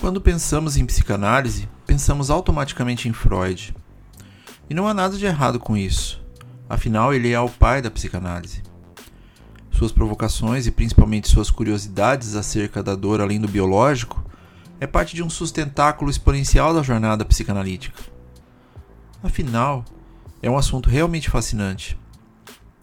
Quando 0.00 0.20
pensamos 0.20 0.76
em 0.76 0.84
psicanálise, 0.84 1.68
pensamos 1.86 2.28
automaticamente 2.28 3.08
em 3.08 3.12
Freud. 3.12 3.74
E 4.68 4.74
não 4.74 4.86
há 4.88 4.92
nada 4.92 5.16
de 5.16 5.24
errado 5.24 5.58
com 5.58 5.76
isso. 5.76 6.22
Afinal, 6.68 7.14
ele 7.14 7.30
é 7.30 7.40
o 7.40 7.48
pai 7.48 7.80
da 7.80 7.90
psicanálise. 7.90 8.62
Suas 9.70 9.92
provocações 9.92 10.66
e 10.66 10.70
principalmente 10.70 11.28
suas 11.28 11.50
curiosidades 11.50 12.36
acerca 12.36 12.82
da 12.82 12.94
dor 12.94 13.20
além 13.20 13.40
do 13.40 13.48
biológico 13.48 14.24
é 14.80 14.86
parte 14.86 15.14
de 15.14 15.22
um 15.22 15.30
sustentáculo 15.30 16.10
exponencial 16.10 16.74
da 16.74 16.82
jornada 16.82 17.24
psicanalítica. 17.24 18.02
Afinal, 19.22 19.84
é 20.42 20.50
um 20.50 20.58
assunto 20.58 20.90
realmente 20.90 21.30
fascinante. 21.30 21.98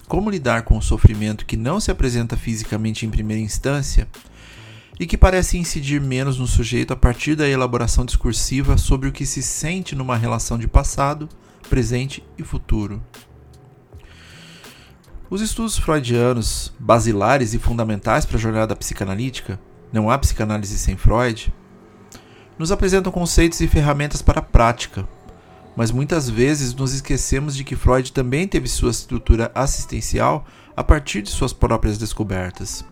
Como 0.07 0.29
lidar 0.29 0.63
com 0.63 0.77
o 0.77 0.81
sofrimento 0.81 1.45
que 1.45 1.55
não 1.55 1.79
se 1.79 1.91
apresenta 1.91 2.35
fisicamente 2.35 3.05
em 3.05 3.09
primeira 3.09 3.41
instância 3.41 4.07
e 5.01 5.07
que 5.07 5.17
parece 5.17 5.57
incidir 5.57 5.99
menos 5.99 6.37
no 6.37 6.45
sujeito 6.45 6.93
a 6.93 6.95
partir 6.95 7.33
da 7.33 7.49
elaboração 7.49 8.05
discursiva 8.05 8.77
sobre 8.77 9.09
o 9.09 9.11
que 9.11 9.25
se 9.25 9.41
sente 9.41 9.95
numa 9.95 10.15
relação 10.15 10.59
de 10.59 10.67
passado, 10.67 11.27
presente 11.67 12.23
e 12.37 12.43
futuro. 12.43 13.01
Os 15.27 15.41
estudos 15.41 15.75
freudianos, 15.75 16.71
basilares 16.77 17.55
e 17.55 17.57
fundamentais 17.57 18.27
para 18.27 18.37
a 18.37 18.39
jornada 18.39 18.75
psicanalítica, 18.75 19.59
não 19.91 20.07
há 20.07 20.19
psicanálise 20.19 20.77
sem 20.77 20.95
Freud, 20.95 21.51
nos 22.59 22.71
apresentam 22.71 23.11
conceitos 23.11 23.59
e 23.59 23.67
ferramentas 23.67 24.21
para 24.21 24.37
a 24.37 24.43
prática, 24.43 25.09
mas 25.75 25.89
muitas 25.89 26.29
vezes 26.29 26.75
nos 26.75 26.93
esquecemos 26.93 27.55
de 27.55 27.63
que 27.63 27.75
Freud 27.75 28.13
também 28.13 28.47
teve 28.47 28.67
sua 28.67 28.91
estrutura 28.91 29.51
assistencial 29.55 30.45
a 30.77 30.83
partir 30.83 31.23
de 31.23 31.31
suas 31.31 31.53
próprias 31.53 31.97
descobertas. 31.97 32.85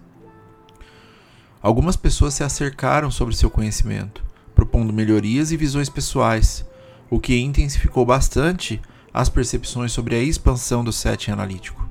Algumas 1.62 1.98
pessoas 1.98 2.34
se 2.34 2.44
acercaram 2.44 3.12
sobre 3.12 3.36
seu 3.36 3.50
conhecimento, 3.50 4.24
propondo 4.56 4.94
melhorias 4.94 5.52
e 5.52 5.58
visões 5.58 5.90
pessoais, 5.90 6.66
o 7.10 7.20
que 7.20 7.38
intensificou 7.38 8.06
bastante 8.06 8.82
as 9.14 9.28
percepções 9.28 9.92
sobre 9.92 10.16
a 10.16 10.24
expansão 10.24 10.84
do 10.84 10.94
setting 10.94 11.32
analítico. 11.32 11.88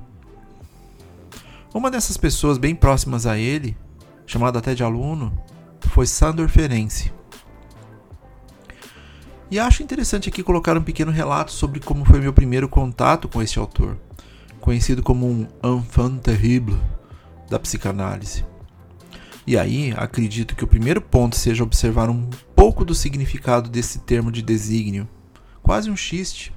Uma 1.71 1.91
dessas 1.91 2.17
pessoas 2.17 2.57
bem 2.57 2.73
próximas 2.73 3.27
a 3.27 3.37
ele, 3.37 3.77
chamado 4.25 4.57
até 4.57 4.73
de 4.73 4.83
aluno, 4.83 5.31
foi 5.81 6.07
Sandor 6.07 6.49
Ferenczi. 6.49 7.13
E 9.51 9.59
acho 9.59 9.83
interessante 9.83 10.29
aqui 10.29 10.41
colocar 10.41 10.77
um 10.77 10.83
pequeno 10.83 11.11
relato 11.11 11.51
sobre 11.51 11.79
como 11.79 12.05
foi 12.05 12.19
meu 12.19 12.33
primeiro 12.33 12.67
contato 12.67 13.27
com 13.27 13.41
este 13.41 13.59
autor, 13.59 13.97
conhecido 14.59 15.03
como 15.03 15.27
um 15.27 15.47
enfant 15.63 16.19
terrible 16.21 16.77
da 17.49 17.59
psicanálise. 17.59 18.45
E 19.49 19.57
aí, 19.57 19.91
acredito 19.97 20.55
que 20.55 20.63
o 20.63 20.67
primeiro 20.67 21.01
ponto 21.01 21.35
seja 21.35 21.63
observar 21.63 22.07
um 22.07 22.29
pouco 22.55 22.85
do 22.85 22.93
significado 22.93 23.67
desse 23.67 23.97
termo 23.97 24.31
de 24.31 24.43
desígnio, 24.43 25.09
quase 25.63 25.89
um 25.89 25.97
xiste, 25.97 26.53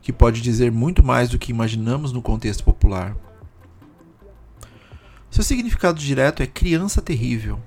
que 0.00 0.12
pode 0.12 0.40
dizer 0.40 0.70
muito 0.70 1.04
mais 1.04 1.28
do 1.28 1.40
que 1.40 1.50
imaginamos 1.50 2.12
no 2.12 2.22
contexto 2.22 2.62
popular. 2.62 3.16
Seu 5.28 5.42
significado 5.42 5.98
direto 5.98 6.40
é 6.40 6.46
criança 6.46 7.02
terrível, 7.02 7.58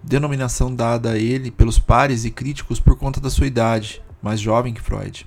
denominação 0.00 0.72
dada 0.72 1.10
a 1.10 1.18
ele 1.18 1.50
pelos 1.50 1.80
pares 1.80 2.24
e 2.24 2.30
críticos 2.30 2.78
por 2.78 2.96
conta 2.96 3.20
da 3.20 3.30
sua 3.30 3.48
idade, 3.48 4.00
mais 4.22 4.38
jovem 4.38 4.72
que 4.72 4.80
Freud. 4.80 5.26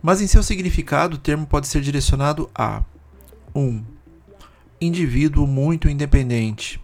Mas 0.00 0.22
em 0.22 0.26
seu 0.26 0.42
significado, 0.42 1.16
o 1.16 1.20
termo 1.20 1.46
pode 1.46 1.68
ser 1.68 1.82
direcionado 1.82 2.48
a 2.54 2.82
1. 3.54 3.60
Um, 3.60 3.84
indivíduo 4.80 5.46
muito 5.46 5.86
independente, 5.86 6.80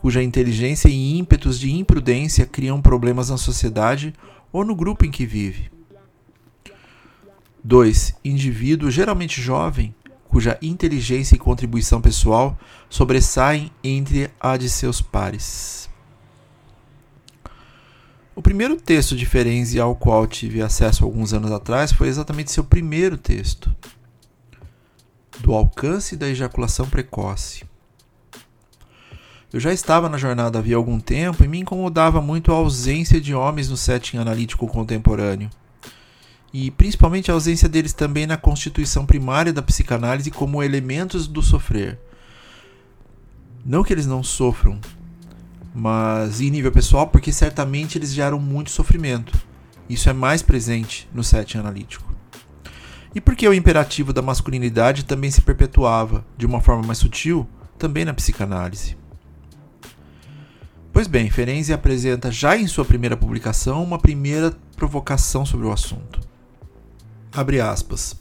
cuja 0.00 0.22
inteligência 0.22 0.88
e 0.88 1.18
ímpetos 1.18 1.58
de 1.58 1.70
imprudência 1.70 2.46
criam 2.46 2.80
problemas 2.80 3.28
na 3.28 3.36
sociedade 3.36 4.14
ou 4.52 4.64
no 4.64 4.74
grupo 4.74 5.04
em 5.04 5.10
que 5.10 5.26
vive. 5.26 5.70
2. 7.62 8.14
Indivíduo 8.24 8.90
geralmente 8.90 9.42
jovem, 9.42 9.94
cuja 10.24 10.58
inteligência 10.62 11.34
e 11.34 11.38
contribuição 11.38 12.00
pessoal 12.00 12.58
sobressaem 12.88 13.70
entre 13.84 14.30
a 14.40 14.56
de 14.56 14.70
seus 14.70 15.02
pares. 15.02 15.90
O 18.34 18.40
primeiro 18.40 18.76
texto 18.76 19.14
de 19.14 19.26
Ferenczi 19.26 19.78
ao 19.78 19.94
qual 19.94 20.26
tive 20.26 20.62
acesso 20.62 21.04
alguns 21.04 21.34
anos 21.34 21.52
atrás 21.52 21.92
foi 21.92 22.08
exatamente 22.08 22.50
seu 22.50 22.64
primeiro 22.64 23.18
texto, 23.18 23.74
do 25.40 25.52
alcance 25.52 26.16
da 26.16 26.28
ejaculação 26.28 26.88
precoce. 26.88 27.69
Eu 29.52 29.58
já 29.58 29.72
estava 29.72 30.08
na 30.08 30.16
jornada 30.16 30.60
havia 30.60 30.76
algum 30.76 31.00
tempo 31.00 31.42
e 31.42 31.48
me 31.48 31.58
incomodava 31.58 32.20
muito 32.20 32.52
a 32.52 32.54
ausência 32.54 33.20
de 33.20 33.34
homens 33.34 33.68
no 33.68 33.76
setting 33.76 34.18
analítico 34.18 34.68
contemporâneo. 34.68 35.50
E 36.52 36.70
principalmente 36.70 37.30
a 37.30 37.34
ausência 37.34 37.68
deles 37.68 37.92
também 37.92 38.26
na 38.26 38.36
constituição 38.36 39.04
primária 39.04 39.52
da 39.52 39.60
psicanálise 39.60 40.30
como 40.30 40.62
elementos 40.62 41.26
do 41.26 41.42
sofrer. 41.42 41.98
Não 43.64 43.82
que 43.82 43.92
eles 43.92 44.06
não 44.06 44.22
sofram, 44.22 44.80
mas 45.74 46.40
em 46.40 46.50
nível 46.50 46.70
pessoal, 46.70 47.08
porque 47.08 47.32
certamente 47.32 47.98
eles 47.98 48.12
geram 48.12 48.38
muito 48.38 48.70
sofrimento. 48.70 49.36
Isso 49.88 50.08
é 50.08 50.12
mais 50.12 50.42
presente 50.42 51.08
no 51.12 51.24
setting 51.24 51.58
analítico. 51.58 52.14
E 53.12 53.20
porque 53.20 53.48
o 53.48 53.54
imperativo 53.54 54.12
da 54.12 54.22
masculinidade 54.22 55.04
também 55.04 55.30
se 55.30 55.40
perpetuava, 55.40 56.24
de 56.36 56.46
uma 56.46 56.60
forma 56.60 56.86
mais 56.86 56.98
sutil, 56.98 57.48
também 57.76 58.04
na 58.04 58.14
psicanálise. 58.14 58.99
Pois 61.00 61.08
bem, 61.08 61.30
Ferenczi 61.30 61.72
apresenta 61.72 62.30
já 62.30 62.58
em 62.58 62.66
sua 62.66 62.84
primeira 62.84 63.16
publicação 63.16 63.82
uma 63.82 63.98
primeira 63.98 64.54
provocação 64.76 65.46
sobre 65.46 65.66
o 65.66 65.72
assunto. 65.72 66.20
Abre 67.32 67.58
aspas. 67.58 68.14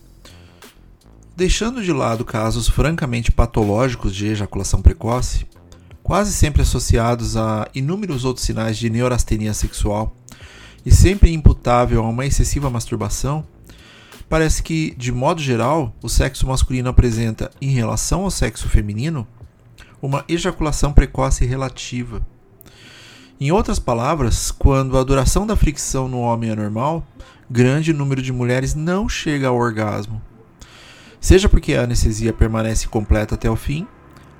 Deixando 1.35 1.83
de 1.83 1.91
lado 1.91 2.23
casos 2.23 2.69
francamente 2.69 3.33
patológicos 3.33 4.15
de 4.15 4.27
ejaculação 4.27 4.81
precoce, 4.81 5.45
quase 6.01 6.31
sempre 6.31 6.61
associados 6.61 7.35
a 7.35 7.67
inúmeros 7.75 8.23
outros 8.23 8.45
sinais 8.45 8.77
de 8.77 8.89
neurastenia 8.89 9.53
sexual 9.53 10.15
e 10.85 10.89
sempre 10.89 11.33
imputável 11.33 12.01
a 12.01 12.07
uma 12.07 12.25
excessiva 12.25 12.69
masturbação, 12.69 13.45
parece 14.29 14.63
que, 14.63 14.95
de 14.95 15.11
modo 15.11 15.41
geral, 15.41 15.93
o 16.01 16.07
sexo 16.07 16.47
masculino 16.47 16.87
apresenta, 16.87 17.51
em 17.59 17.71
relação 17.71 18.21
ao 18.21 18.31
sexo 18.31 18.69
feminino, 18.69 19.27
uma 20.01 20.23
ejaculação 20.29 20.93
precoce 20.93 21.45
relativa 21.45 22.25
em 23.39 23.51
outras 23.51 23.79
palavras, 23.79 24.51
quando 24.51 24.97
a 24.97 25.03
duração 25.03 25.47
da 25.47 25.55
fricção 25.55 26.09
no 26.09 26.19
homem 26.19 26.49
é 26.49 26.55
normal, 26.55 27.05
grande 27.49 27.93
número 27.93 28.21
de 28.21 28.33
mulheres 28.33 28.75
não 28.75 29.07
chega 29.07 29.47
ao 29.47 29.55
orgasmo. 29.55 30.21
Seja 31.21 31.47
porque 31.47 31.73
a 31.73 31.83
anestesia 31.83 32.33
permanece 32.33 32.87
completa 32.89 33.35
até 33.35 33.49
o 33.49 33.55
fim, 33.55 33.87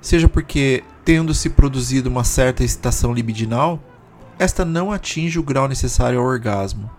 seja 0.02 0.28
porque, 0.28 0.84
tendo 1.06 1.34
se 1.34 1.50
produzido 1.50 2.10
uma 2.10 2.26
certa 2.26 2.64
excitação 2.64 3.14
libidinal, 3.14 3.82
esta 4.38 4.66
não 4.66 4.92
atinge 4.92 5.40
o 5.40 5.44
grau 5.44 5.68
necessário 5.68 6.20
ao 6.20 6.26
orgasmo. 6.26 6.90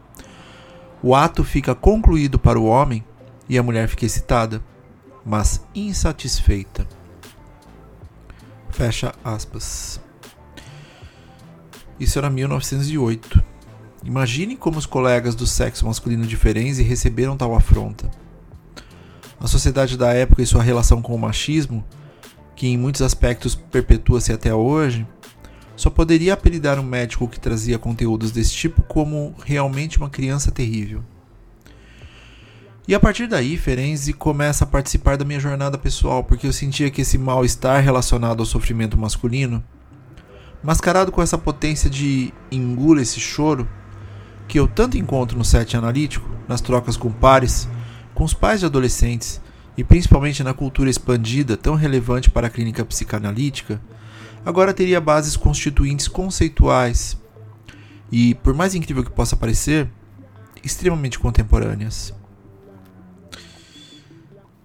O 1.02 1.14
ato 1.14 1.44
fica 1.44 1.74
concluído 1.74 2.38
para 2.38 2.58
o 2.58 2.64
homem 2.64 3.04
e 3.46 3.58
a 3.58 3.62
mulher 3.62 3.88
fica 3.88 4.06
excitada, 4.06 4.62
mas 5.24 5.62
insatisfeita. 5.74 6.86
Fecha 8.70 9.14
aspas. 9.22 10.00
Isso 12.00 12.18
era 12.18 12.30
1908. 12.30 13.44
Imagine 14.02 14.56
como 14.56 14.78
os 14.78 14.86
colegas 14.86 15.34
do 15.34 15.46
sexo 15.46 15.84
masculino 15.84 16.26
de 16.26 16.34
Ferenczi 16.34 16.82
receberam 16.82 17.36
tal 17.36 17.54
afronta. 17.54 18.10
A 19.38 19.46
sociedade 19.46 19.98
da 19.98 20.10
época 20.14 20.40
e 20.40 20.46
sua 20.46 20.62
relação 20.62 21.02
com 21.02 21.14
o 21.14 21.18
machismo, 21.18 21.84
que 22.56 22.66
em 22.66 22.78
muitos 22.78 23.02
aspectos 23.02 23.54
perpetua-se 23.54 24.32
até 24.32 24.54
hoje, 24.54 25.06
só 25.76 25.90
poderia 25.90 26.32
apelidar 26.32 26.78
um 26.78 26.82
médico 26.82 27.28
que 27.28 27.38
trazia 27.38 27.78
conteúdos 27.78 28.30
desse 28.30 28.52
tipo 28.54 28.80
como 28.82 29.34
realmente 29.44 29.98
uma 29.98 30.08
criança 30.08 30.50
terrível. 30.50 31.04
E 32.88 32.94
a 32.94 33.00
partir 33.00 33.26
daí, 33.26 33.58
Ferenczi 33.58 34.14
começa 34.14 34.64
a 34.64 34.66
participar 34.66 35.18
da 35.18 35.24
minha 35.24 35.38
jornada 35.38 35.76
pessoal, 35.76 36.24
porque 36.24 36.46
eu 36.46 36.52
sentia 36.52 36.90
que 36.90 37.02
esse 37.02 37.18
mal-estar 37.18 37.82
relacionado 37.82 38.40
ao 38.40 38.46
sofrimento 38.46 38.98
masculino 38.98 39.62
mascarado 40.62 41.10
com 41.10 41.22
essa 41.22 41.38
potência 41.38 41.88
de 41.88 42.32
engula 42.50 43.00
esse 43.00 43.18
choro, 43.18 43.68
que 44.46 44.58
eu 44.58 44.66
tanto 44.66 44.98
encontro 44.98 45.38
no 45.38 45.44
set 45.44 45.76
analítico, 45.76 46.28
nas 46.48 46.60
trocas 46.60 46.96
com 46.96 47.10
pares, 47.10 47.68
com 48.14 48.24
os 48.24 48.34
pais 48.34 48.60
de 48.60 48.66
adolescentes 48.66 49.40
e 49.76 49.84
principalmente 49.84 50.42
na 50.42 50.52
cultura 50.52 50.90
expandida 50.90 51.56
tão 51.56 51.74
relevante 51.74 52.28
para 52.28 52.48
a 52.48 52.50
clínica 52.50 52.84
psicanalítica, 52.84 53.80
agora 54.44 54.74
teria 54.74 55.00
bases 55.00 55.36
constituintes 55.36 56.08
conceituais 56.08 57.16
e, 58.10 58.34
por 58.36 58.52
mais 58.52 58.74
incrível 58.74 59.04
que 59.04 59.10
possa 59.10 59.36
parecer, 59.36 59.88
extremamente 60.62 61.18
contemporâneas. 61.18 62.12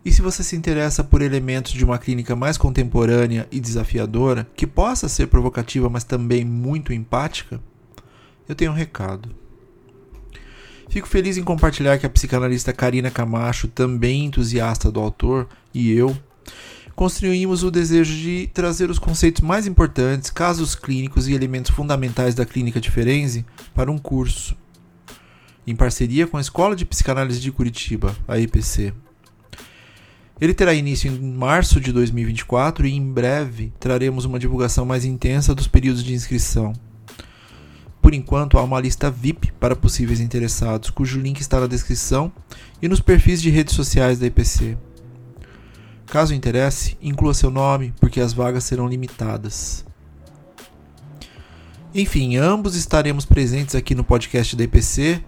E 0.06 0.12
se 0.12 0.22
você 0.22 0.44
se 0.44 0.56
interessa 0.56 1.04
por 1.04 1.24
elementos 1.24 1.74
de 1.74 1.84
uma 1.84 1.98
clínica 1.98 2.36
mais 2.36 2.60
contemporânea 2.60 3.48
e 3.52 3.60
desafiadora, 3.60 4.48
que 4.56 4.68
possa 4.68 5.10
ser 5.10 5.26
provocativa, 5.26 5.90
mas 5.90 6.04
também 6.04 6.46
muito 6.46 6.94
empática, 6.94 7.60
eu 8.48 8.54
tenho 8.54 8.72
um 8.72 8.76
recado. 8.76 9.36
Fico 10.88 11.08
feliz 11.08 11.38
em 11.38 11.44
compartilhar 11.44 11.98
que 11.98 12.06
a 12.06 12.10
psicanalista 12.10 12.72
Karina 12.72 13.10
Camacho, 13.10 13.68
também 13.68 14.26
entusiasta 14.26 14.92
do 14.92 15.00
autor, 15.00 15.48
e 15.74 15.92
eu 15.92 16.16
construímos 16.96 17.64
o 17.64 17.72
desejo 17.72 18.14
de 18.14 18.48
trazer 18.54 18.92
os 18.92 19.00
conceitos 19.00 19.42
mais 19.42 19.66
importantes, 19.66 20.30
casos 20.30 20.76
clínicos 20.76 21.28
e 21.28 21.34
elementos 21.34 21.72
fundamentais 21.72 22.36
da 22.36 22.46
clínica 22.46 22.80
de 22.80 22.92
Ferenzi 22.92 23.44
para 23.74 23.92
um 23.92 23.98
curso, 23.98 24.56
em 25.66 25.76
parceria 25.76 26.28
com 26.28 26.38
a 26.38 26.42
Escola 26.42 26.76
de 26.76 26.86
Psicanálise 26.86 27.40
de 27.42 27.52
Curitiba, 27.52 28.16
a 28.28 28.40
EPC. 28.40 28.94
Ele 30.40 30.54
terá 30.54 30.74
início 30.74 31.10
em 31.10 31.20
março 31.20 31.80
de 31.80 31.94
2024 31.94 32.86
e 32.86 32.94
em 32.94 33.12
breve 33.12 33.72
traremos 33.80 34.26
uma 34.26 34.38
divulgação 34.38 34.86
mais 34.86 35.06
intensa 35.06 35.56
dos 35.56 35.68
períodos 35.68 36.04
de 36.04 36.14
inscrição. 36.14 36.74
Por 38.02 38.14
enquanto, 38.14 38.58
há 38.58 38.64
uma 38.64 38.80
lista 38.80 39.10
VIP 39.10 39.52
para 39.54 39.76
possíveis 39.76 40.20
interessados, 40.20 40.90
cujo 40.90 41.20
link 41.20 41.40
está 41.40 41.60
na 41.60 41.68
descrição 41.68 42.32
e 42.82 42.88
nos 42.88 43.00
perfis 43.00 43.42
de 43.42 43.50
redes 43.50 43.74
sociais 43.74 44.20
da 44.20 44.28
EPC. 44.28 44.78
Caso 46.06 46.34
interesse, 46.34 46.98
inclua 47.02 47.34
seu 47.34 47.50
nome, 47.50 47.94
porque 48.00 48.20
as 48.20 48.32
vagas 48.32 48.64
serão 48.64 48.88
limitadas. 48.88 49.84
Enfim, 51.96 52.36
ambos 52.36 52.76
estaremos 52.76 53.26
presentes 53.26 53.74
aqui 53.74 53.96
no 53.96 54.04
podcast 54.04 54.56
da 54.56 54.66
EPC 54.66 55.24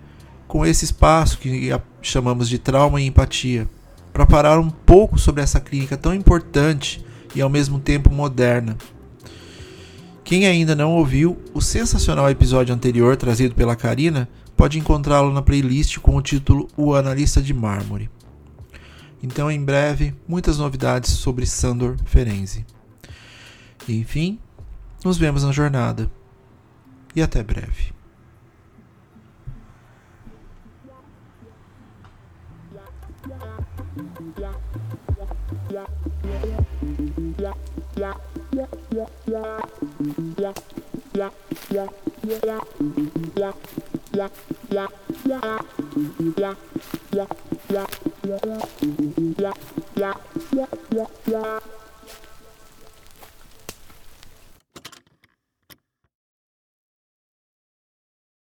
com 0.47 0.65
esse 0.65 0.85
espaço 0.85 1.39
que 1.39 1.69
chamamos 2.01 2.47
de 2.47 2.59
trauma 2.59 3.01
e 3.01 3.07
empatia, 3.07 3.67
para 4.17 4.25
parar 4.25 4.59
um 4.59 4.71
pouco 4.71 5.19
sobre 5.19 5.43
essa 5.43 5.59
clínica 5.59 5.95
tão 5.95 6.11
importante 6.11 7.05
e 7.35 7.41
ao 7.41 7.51
mesmo 7.51 7.79
tempo 7.79 8.11
moderna. 8.11 8.75
Quem 10.23 10.47
ainda 10.47 10.75
não 10.75 10.93
ouviu 10.93 11.37
o 11.53 11.61
sensacional 11.61 12.27
episódio 12.27 12.73
anterior 12.73 13.15
trazido 13.15 13.53
pela 13.53 13.75
Karina, 13.75 14.27
pode 14.55 14.79
encontrá-lo 14.79 15.31
na 15.31 15.43
playlist 15.43 15.99
com 15.99 16.15
o 16.15 16.21
título 16.23 16.67
O 16.75 16.95
Analista 16.95 17.39
de 17.39 17.53
Mármore. 17.53 18.09
Então, 19.21 19.51
em 19.51 19.63
breve, 19.63 20.15
muitas 20.27 20.57
novidades 20.57 21.11
sobre 21.11 21.45
Sandor 21.45 21.95
Ferenzi. 22.03 22.65
enfim, 23.87 24.39
nos 25.05 25.19
vemos 25.19 25.43
na 25.43 25.51
jornada. 25.51 26.09
E 27.15 27.21
até 27.21 27.43
breve. 27.43 27.95
yeah, 33.27 33.76
yeah, 46.37 46.55
yeah. 47.11 47.36